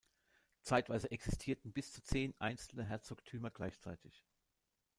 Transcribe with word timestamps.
Zeitweise 0.63 1.11
existierten 1.11 1.73
bis 1.73 1.93
zu 1.93 2.01
zehn 2.01 2.33
einzelne 2.39 2.85
Herzogtümer 2.85 3.51
gleichzeitig. 3.51 4.25